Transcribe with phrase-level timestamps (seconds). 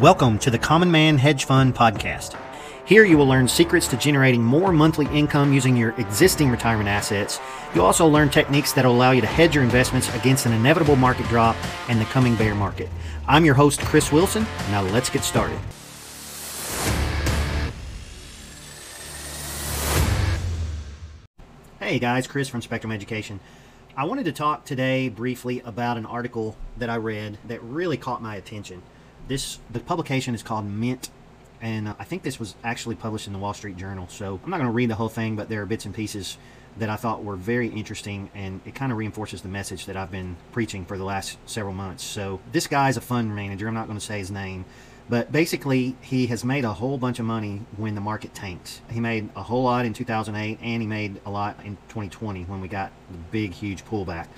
[0.00, 2.36] Welcome to the Common Man Hedge Fund Podcast.
[2.84, 7.38] Here you will learn secrets to generating more monthly income using your existing retirement assets.
[7.72, 10.96] You'll also learn techniques that will allow you to hedge your investments against an inevitable
[10.96, 11.54] market drop
[11.88, 12.88] and the coming bear market.
[13.28, 14.44] I'm your host, Chris Wilson.
[14.70, 15.60] Now let's get started.
[21.78, 23.38] Hey guys, Chris from Spectrum Education.
[23.96, 28.20] I wanted to talk today briefly about an article that I read that really caught
[28.20, 28.82] my attention.
[29.28, 31.10] This the publication is called Mint,
[31.60, 34.06] and uh, I think this was actually published in the Wall Street Journal.
[34.08, 36.36] So I'm not going to read the whole thing, but there are bits and pieces
[36.76, 40.10] that I thought were very interesting, and it kind of reinforces the message that I've
[40.10, 42.02] been preaching for the last several months.
[42.02, 43.68] So this guy's a fund manager.
[43.68, 44.64] I'm not going to say his name.
[45.08, 48.80] But basically, he has made a whole bunch of money when the market tanks.
[48.90, 52.60] He made a whole lot in 2008, and he made a lot in 2020 when
[52.62, 54.28] we got the big, huge pullback.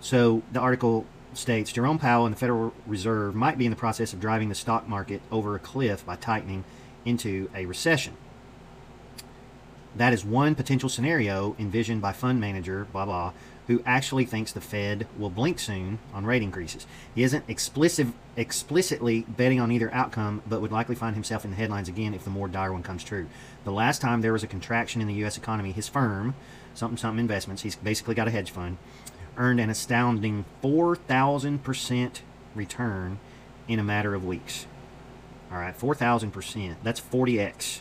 [0.00, 1.04] So the article
[1.36, 4.54] states Jerome Powell and the Federal Reserve might be in the process of driving the
[4.54, 6.64] stock market over a cliff by tightening
[7.04, 8.16] into a recession.
[9.96, 13.32] That is one potential scenario envisioned by fund manager, blah blah,
[13.68, 16.86] who actually thinks the Fed will blink soon on rate increases.
[17.14, 21.56] He isn't explicit, explicitly betting on either outcome, but would likely find himself in the
[21.56, 23.28] headlines again if the more dire one comes true.
[23.64, 25.38] The last time there was a contraction in the U.S.
[25.38, 26.34] economy, his firm,
[26.74, 28.78] something something investments, he's basically got a hedge fund,
[29.36, 32.20] earned an astounding 4,000%
[32.54, 33.18] return
[33.68, 34.66] in a matter of weeks.
[35.50, 36.76] All right, 4,000%.
[36.82, 37.80] That's 40x.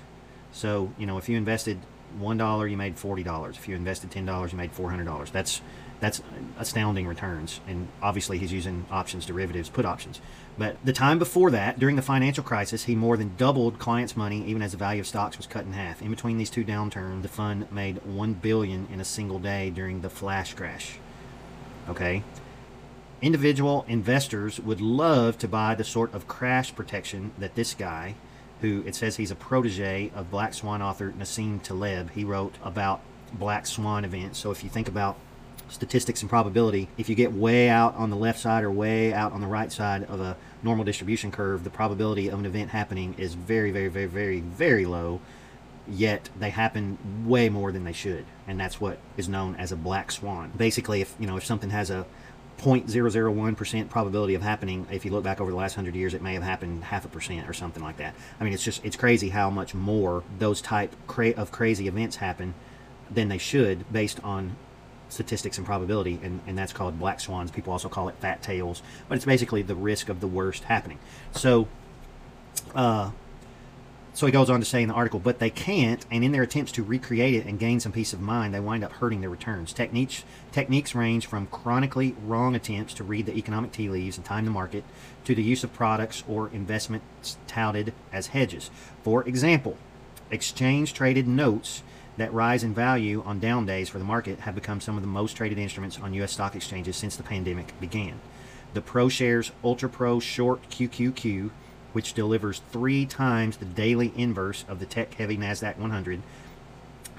[0.52, 1.80] So, you know, if you invested
[2.20, 3.50] $1, you made $40.
[3.52, 5.32] If you invested $10, you made $400.
[5.32, 5.62] That's
[6.04, 6.22] that's
[6.60, 7.62] astounding returns.
[7.66, 10.20] And obviously, he's using options, derivatives, put options.
[10.58, 14.44] But the time before that, during the financial crisis, he more than doubled clients' money,
[14.46, 16.02] even as the value of stocks was cut in half.
[16.02, 20.02] In between these two downturns, the fund made one billion in a single day during
[20.02, 21.00] the flash crash.
[21.90, 22.24] Okay.
[23.22, 28.16] Individual investors would love to buy the sort of crash protection that this guy,
[28.62, 33.02] who it says he's a protege of Black Swan author Nassim Taleb, he wrote about
[33.34, 34.40] Black Swan events.
[34.40, 35.18] So if you think about
[35.70, 39.32] statistics and probability, if you get way out on the left side or way out
[39.32, 43.16] on the right side of a normal distribution curve, the probability of an event happening
[43.18, 45.20] is very, very, very, very, very low
[45.88, 49.76] yet they happen way more than they should and that's what is known as a
[49.76, 50.52] black swan.
[50.56, 52.06] Basically if you know if something has a
[52.60, 56.34] 0.001% probability of happening if you look back over the last 100 years it may
[56.34, 58.16] have happened half a percent or something like that.
[58.40, 60.96] I mean it's just it's crazy how much more those type
[61.38, 62.54] of crazy events happen
[63.12, 64.56] than they should based on
[65.10, 67.52] statistics and probability and, and that's called black swans.
[67.52, 71.00] People also call it fat tails but it's basically the risk of the worst happening.
[71.34, 71.68] So
[72.74, 73.12] uh,
[74.14, 76.44] so he goes on to say in the article, but they can't, and in their
[76.44, 79.30] attempts to recreate it and gain some peace of mind, they wind up hurting their
[79.30, 79.74] returns.
[79.74, 84.46] Techniques techniques range from chronically wrong attempts to read the economic tea leaves and time
[84.46, 84.84] the market,
[85.26, 88.70] to the use of products or investments touted as hedges.
[89.04, 89.78] For example,
[90.30, 91.82] exchange traded notes
[92.18, 95.08] that rise in value on down days for the market have become some of the
[95.08, 96.34] most traded instruments on U.S.
[96.34, 98.20] stock exchanges since the pandemic began.
[98.76, 101.50] The ProShares Ultra Pro Short QQQ
[101.94, 106.22] which delivers three times the daily inverse of the tech heavy NASDAQ 100,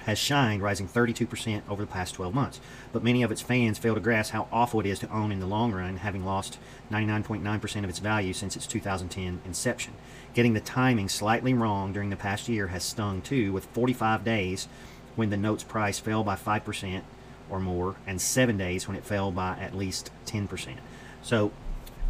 [0.05, 2.61] has shined, rising 32% over the past 12 months.
[2.93, 5.39] But many of its fans fail to grasp how awful it is to own in
[5.39, 6.59] the long run, having lost
[6.91, 9.93] 99.9% of its value since its 2010 inception.
[10.35, 14.67] Getting the timing slightly wrong during the past year has stung too, with 45 days
[15.15, 17.01] when the note's price fell by 5%
[17.49, 20.77] or more, and 7 days when it fell by at least 10%.
[21.23, 21.51] So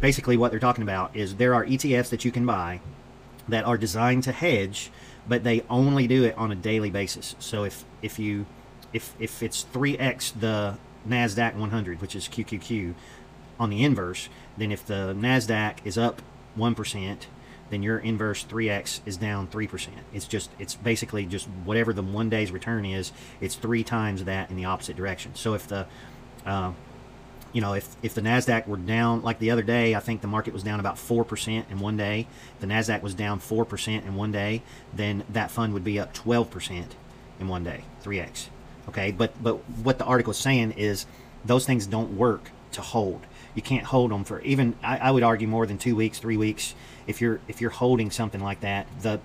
[0.00, 2.80] basically what they're talking about is there are ETFs that you can buy
[3.48, 4.90] that are designed to hedge,
[5.28, 7.34] but they only do it on a daily basis.
[7.38, 8.46] So if if you
[8.92, 12.94] if if it's 3x the Nasdaq 100, which is QQQ
[13.58, 16.20] on the inverse, then if the Nasdaq is up
[16.58, 17.18] 1%,
[17.70, 19.88] then your inverse 3x is down 3%.
[20.12, 24.50] It's just it's basically just whatever the one day's return is, it's 3 times that
[24.50, 25.34] in the opposite direction.
[25.34, 25.86] So if the
[26.44, 26.72] uh,
[27.56, 30.26] you know, if, if the NASDAQ were down, like the other day, I think the
[30.26, 32.26] market was down about 4% in one day.
[32.54, 34.60] If the NASDAQ was down 4% in one day,
[34.92, 36.84] then that fund would be up 12%
[37.40, 38.48] in one day, 3x.
[38.90, 41.06] Okay, but, but what the article is saying is
[41.46, 43.22] those things don't work to hold.
[43.54, 46.36] You can't hold them for even, I, I would argue, more than two weeks, three
[46.36, 46.74] weeks.
[47.06, 49.18] If you're, if you're holding something like that, the,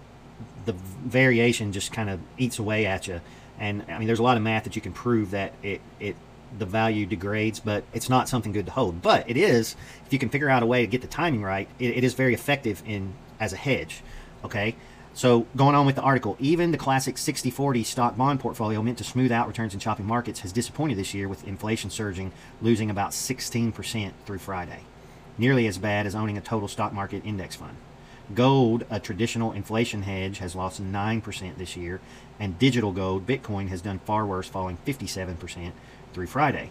[0.63, 3.19] the variation just kind of eats away at you.
[3.59, 6.15] And I mean, there's a lot of math that you can prove that it, it
[6.57, 9.01] the value degrades, but it's not something good to hold.
[9.01, 9.75] But it is,
[10.05, 12.13] if you can figure out a way to get the timing right, it, it is
[12.13, 14.01] very effective in as a hedge.
[14.43, 14.75] Okay,
[15.13, 19.03] so going on with the article, even the classic 60-40 stock bond portfolio meant to
[19.03, 22.31] smooth out returns in choppy markets has disappointed this year with inflation surging,
[22.61, 24.81] losing about 16% through Friday,
[25.37, 27.75] nearly as bad as owning a total stock market index fund.
[28.33, 31.99] Gold, a traditional inflation hedge, has lost 9% this year,
[32.39, 35.73] and digital gold, Bitcoin, has done far worse, falling 57%
[36.13, 36.69] through Friday.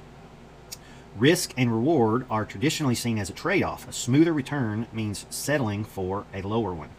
[1.16, 3.88] Risk and reward are traditionally seen as a trade off.
[3.88, 6.90] A smoother return means settling for a lower one.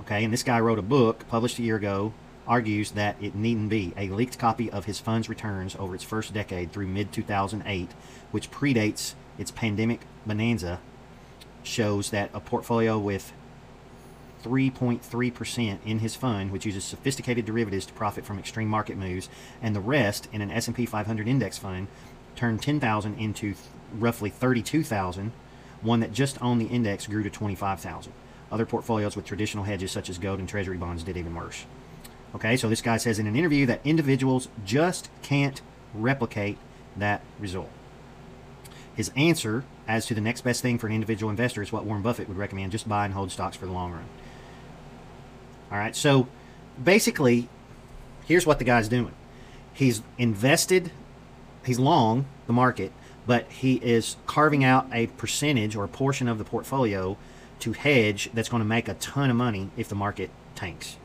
[0.00, 2.12] Okay, and this guy wrote a book published a year ago,
[2.46, 3.92] argues that it needn't be.
[3.96, 7.90] A leaked copy of his fund's returns over its first decade through mid 2008,
[8.30, 10.80] which predates its pandemic bonanza,
[11.62, 13.32] shows that a portfolio with
[14.42, 19.28] 3.3% in his fund, which uses sophisticated derivatives to profit from extreme market moves,
[19.60, 21.88] and the rest in an S&P 500 index fund
[22.36, 23.54] turned 10,000 into
[23.92, 25.32] roughly 32,000.
[25.80, 28.12] One that just owned the index grew to 25,000.
[28.50, 31.64] Other portfolios with traditional hedges such as gold and treasury bonds did even worse.
[32.34, 35.60] Okay, so this guy says in an interview that individuals just can't
[35.94, 36.58] replicate
[36.96, 37.70] that result.
[38.94, 42.02] His answer as to the next best thing for an individual investor is what Warren
[42.02, 44.04] Buffett would recommend just buy and hold stocks for the long run.
[45.72, 46.28] All right, so
[46.82, 47.48] basically,
[48.26, 49.14] here's what the guy's doing
[49.72, 50.92] he's invested,
[51.64, 52.92] he's long the market,
[53.26, 57.16] but he is carving out a percentage or a portion of the portfolio
[57.60, 60.98] to hedge that's going to make a ton of money if the market tanks.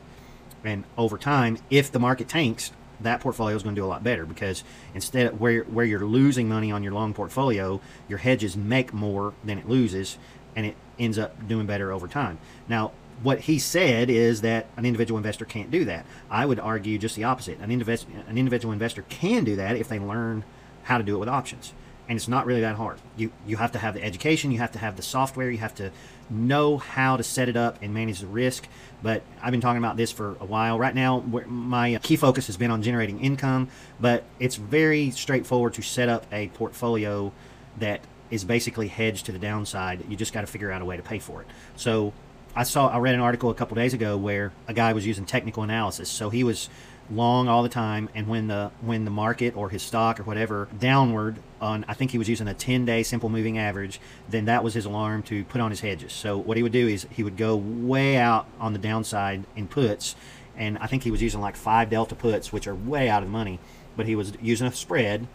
[0.62, 4.04] And over time, if the market tanks, that portfolio is going to do a lot
[4.04, 8.54] better because instead of where where you're losing money on your long portfolio, your hedges
[8.54, 10.18] make more than it loses,
[10.54, 12.38] and it ends up doing better over time.
[12.68, 12.92] Now,
[13.22, 16.06] what he said is that an individual investor can't do that.
[16.30, 17.58] I would argue just the opposite.
[17.60, 20.44] An, indiv- an individual investor can do that if they learn
[20.84, 21.72] how to do it with options
[22.08, 22.98] and it's not really that hard.
[23.16, 25.74] You you have to have the education, you have to have the software, you have
[25.74, 25.92] to
[26.30, 28.66] know how to set it up and manage the risk.
[29.02, 30.78] But I've been talking about this for a while.
[30.78, 33.68] Right now, my uh, key focus has been on generating income,
[34.00, 37.32] but it's very straightforward to set up a portfolio
[37.78, 38.00] that
[38.30, 40.04] is basically hedged to the downside.
[40.08, 41.46] You just got to figure out a way to pay for it.
[41.76, 42.12] So
[42.54, 45.24] I saw I read an article a couple days ago where a guy was using
[45.24, 46.08] technical analysis.
[46.08, 46.68] So he was
[47.10, 50.68] long all the time and when the when the market or his stock or whatever
[50.78, 53.98] downward on I think he was using a 10 day simple moving average
[54.28, 56.86] then that was his alarm to put on his hedges so what he would do
[56.86, 60.16] is he would go way out on the downside in puts
[60.54, 63.30] and I think he was using like five delta puts which are way out of
[63.30, 63.58] the money
[63.96, 65.26] but he was using a spread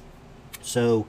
[0.61, 1.07] so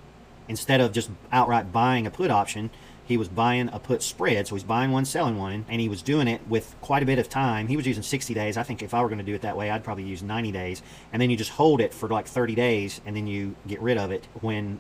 [0.49, 2.71] instead of just outright buying a put option
[3.07, 6.03] he was buying a put spread, so he's buying one, selling one, and he was
[6.03, 7.69] doing it with quite a bit of time.
[7.69, 8.57] He was using 60 days.
[8.57, 10.53] I think if I were going to do it that way, I'd probably use 90
[10.53, 13.81] days, and then you just hold it for like 30 days, and then you get
[13.81, 14.79] rid of it when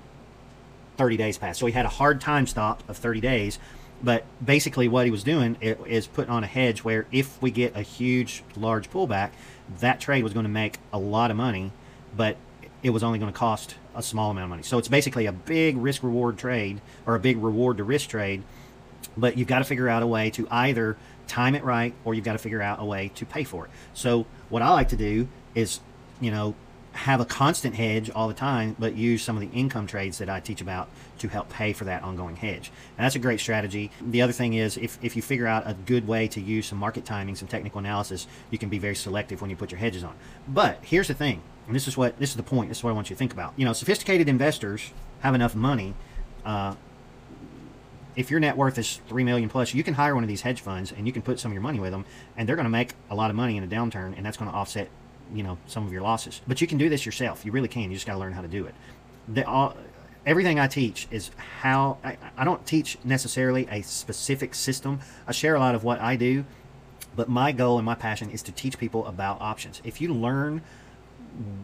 [0.96, 1.58] 30 days pass.
[1.58, 3.58] So he had a hard time stop of 30 days,
[4.02, 7.76] but basically what he was doing is putting on a hedge where if we get
[7.76, 9.30] a huge, large pullback,
[9.80, 11.72] that trade was going to make a lot of money,
[12.16, 12.36] but
[12.84, 14.62] it was only going to cost a small amount of money.
[14.62, 18.42] So it's basically a big risk reward trade or a big reward to risk trade.
[19.16, 22.26] But you've got to figure out a way to either time it right or you've
[22.26, 23.70] got to figure out a way to pay for it.
[23.94, 25.80] So what I like to do is,
[26.20, 26.54] you know,
[26.94, 30.30] have a constant hedge all the time, but use some of the income trades that
[30.30, 30.88] I teach about
[31.18, 32.70] to help pay for that ongoing hedge.
[32.96, 33.90] And that's a great strategy.
[34.00, 36.78] The other thing is if, if you figure out a good way to use some
[36.78, 40.04] market timing, some technical analysis, you can be very selective when you put your hedges
[40.04, 40.14] on.
[40.46, 42.90] But here's the thing, and this is what this is the point, this is what
[42.90, 43.54] I want you to think about.
[43.56, 45.94] You know, sophisticated investors have enough money.
[46.44, 46.76] Uh,
[48.14, 50.60] if your net worth is three million plus, you can hire one of these hedge
[50.60, 52.04] funds and you can put some of your money with them,
[52.36, 54.48] and they're going to make a lot of money in a downturn, and that's going
[54.48, 54.88] to offset
[55.32, 56.40] you know some of your losses.
[56.46, 57.44] But you can do this yourself.
[57.44, 57.84] You really can.
[57.84, 58.74] You just got to learn how to do it.
[59.28, 59.76] The, all,
[60.26, 65.00] everything I teach is how I, I don't teach necessarily a specific system.
[65.26, 66.44] I share a lot of what I do,
[67.16, 69.80] but my goal and my passion is to teach people about options.
[69.84, 70.62] If you learn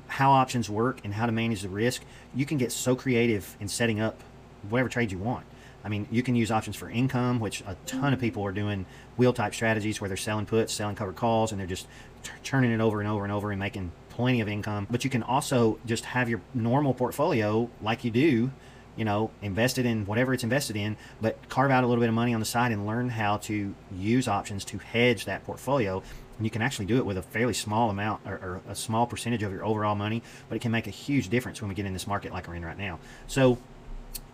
[0.08, 2.02] how options work and how to manage the risk,
[2.34, 4.22] you can get so creative in setting up
[4.68, 5.44] whatever trade you want.
[5.84, 8.26] I mean, you can use options for income, which a ton of mm-hmm.
[8.26, 11.66] people are doing wheel type strategies where they're selling puts, selling covered calls, and they're
[11.66, 11.86] just
[12.22, 14.86] t- turning it over and over and over and making plenty of income.
[14.90, 18.50] But you can also just have your normal portfolio like you do,
[18.96, 22.14] you know, invested in whatever it's invested in, but carve out a little bit of
[22.14, 26.02] money on the side and learn how to use options to hedge that portfolio.
[26.36, 29.06] And you can actually do it with a fairly small amount or, or a small
[29.06, 31.86] percentage of your overall money, but it can make a huge difference when we get
[31.86, 32.98] in this market like we're in right now.
[33.26, 33.58] So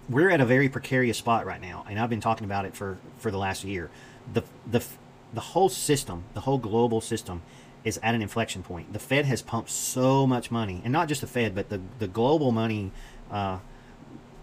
[0.08, 2.98] we're at a very precarious spot right now, and I've been talking about it for
[3.18, 3.90] for the last year.
[4.32, 4.84] The the
[5.32, 7.42] the whole system, the whole global system,
[7.84, 8.92] is at an inflection point.
[8.92, 12.08] The Fed has pumped so much money, and not just the Fed, but the the
[12.08, 12.92] global money
[13.30, 13.58] uh,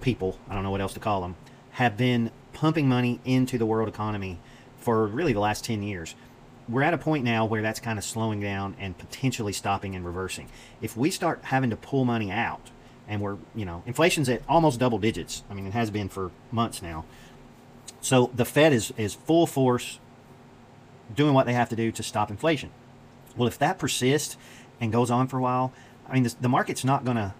[0.01, 0.37] people.
[0.49, 1.35] I don't know what else to call them.
[1.71, 4.39] Have been pumping money into the world economy
[4.77, 6.15] for really the last ten years.
[6.69, 10.05] We're at a point now where that's kind of slowing down and potentially stopping and
[10.05, 10.47] reversing.
[10.81, 12.71] If we start having to pull money out
[13.07, 15.43] and we're you know inflation's at almost double digits.
[15.49, 17.05] I mean, it has been for months now.
[18.01, 19.99] So the Fed is is full force
[21.15, 22.71] doing what they have to do to stop inflation.
[23.35, 24.37] Well, if that persists
[24.79, 25.73] and goes on for a while,
[26.07, 27.33] I mean, the market's not going to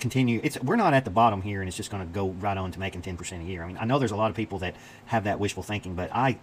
[0.00, 0.40] continue.
[0.42, 2.72] It's we're not at the bottom here, and it's just going to go right on
[2.72, 3.62] to making ten percent a year.
[3.62, 4.74] I mean, I know there's a lot of people that
[5.06, 6.38] have that wishful thinking, but I,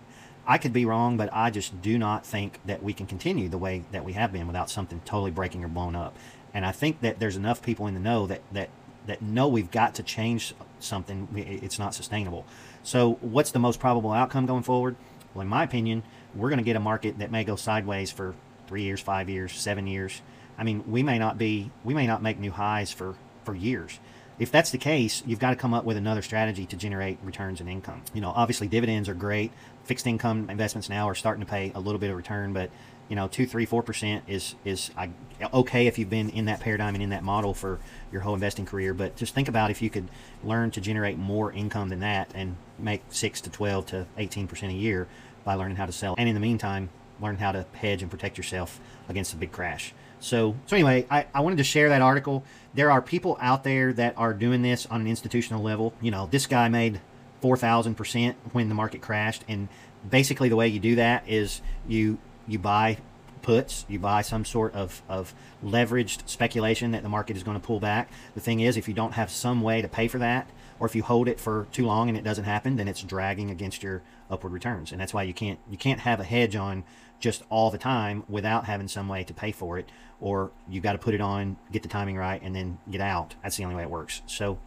[0.45, 3.57] I could be wrong, but I just do not think that we can continue the
[3.57, 6.15] way that we have been without something totally breaking or blown up.
[6.55, 8.69] And I think that there's enough people in the know that that
[9.05, 11.27] that know we've got to change something.
[11.35, 12.45] It's not sustainable.
[12.81, 14.95] So, what's the most probable outcome going forward?
[15.33, 18.33] Well, in my opinion, we're going to get a market that may go sideways for
[18.67, 20.21] three years, five years, seven years.
[20.57, 23.99] I mean, we may not be, we may not make new highs for for years.
[24.39, 27.61] If that's the case, you've got to come up with another strategy to generate returns
[27.61, 28.01] and income.
[28.13, 29.51] You know, obviously dividends are great.
[29.83, 32.69] Fixed income investments now are starting to pay a little bit of return, but
[33.09, 35.09] you know, two, three, four percent is is I,
[35.53, 37.79] okay if you've been in that paradigm and in that model for
[38.11, 38.93] your whole investing career.
[38.93, 40.07] But just think about if you could
[40.43, 44.71] learn to generate more income than that and make six to twelve to eighteen percent
[44.71, 45.07] a year
[45.43, 46.89] by learning how to sell, and in the meantime,
[47.21, 49.93] learn how to hedge and protect yourself against a big crash.
[50.19, 52.43] So, so anyway, I, I wanted to share that article.
[52.73, 55.93] There are people out there that are doing this on an institutional level.
[56.01, 56.99] You know, this guy made
[57.43, 59.43] 4,000% when the market crashed.
[59.47, 59.67] And
[60.09, 62.97] basically the way you do that is you, you buy
[63.41, 65.33] puts, you buy some sort of, of
[65.63, 68.09] leveraged speculation that the market is going to pull back.
[68.33, 70.49] The thing is, if you don't have some way to pay for that,
[70.79, 73.51] or if you hold it for too long and it doesn't happen, then it's dragging
[73.51, 74.91] against your upward returns.
[74.91, 76.83] And that's why you can't you can't have a hedge on
[77.19, 80.93] just all the time without having some way to pay for it, or you've got
[80.93, 83.35] to put it on, get the timing right, and then get out.
[83.41, 84.21] That's the only way it works.
[84.25, 84.57] So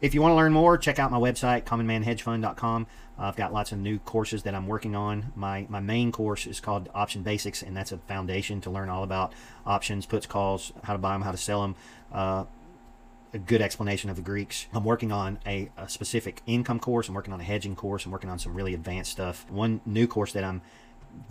[0.00, 2.86] if you want to learn more, check out my website, commonmanhedgefund.com.
[3.18, 5.32] Uh, I've got lots of new courses that I'm working on.
[5.34, 9.02] My, my main course is called Option Basics, and that's a foundation to learn all
[9.02, 9.32] about
[9.66, 11.74] options, puts, calls, how to buy them, how to sell them.
[12.12, 12.44] Uh,
[13.34, 14.66] a good explanation of the Greeks.
[14.72, 17.08] I'm working on a, a, specific income course.
[17.08, 18.06] I'm working on a hedging course.
[18.06, 19.44] I'm working on some really advanced stuff.
[19.50, 20.62] One new course that I'm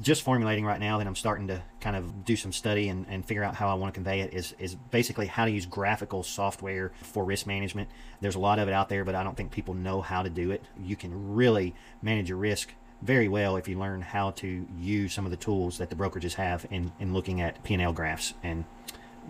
[0.01, 3.25] just formulating right now that I'm starting to kind of do some study and, and
[3.25, 6.23] figure out how I want to convey it is, is basically how to use graphical
[6.23, 7.89] software for risk management.
[8.21, 10.29] There's a lot of it out there, but I don't think people know how to
[10.29, 10.63] do it.
[10.81, 15.25] You can really manage your risk very well if you learn how to use some
[15.25, 18.33] of the tools that the brokerages have in, in looking at P&L graphs.
[18.43, 18.65] And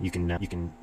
[0.01, 0.73] you can, uh, you can,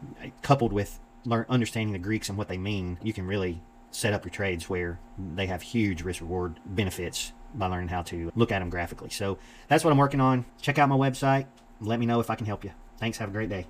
[0.42, 4.24] coupled with learn understanding the Greeks and what they mean, you can really set up
[4.24, 4.98] your trades where
[5.34, 9.10] they have huge risk reward benefits by learning how to look at them graphically.
[9.10, 10.44] So that's what I'm working on.
[10.60, 11.46] Check out my website.
[11.80, 12.72] Let me know if I can help you.
[12.98, 13.18] Thanks.
[13.18, 13.66] Have a great day.